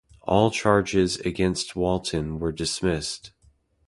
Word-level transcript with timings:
All 0.23 0.49
charges 0.49 1.17
against 1.17 1.75
Walton 1.75 2.39
were 2.39 2.51
dismissed. 2.51 3.33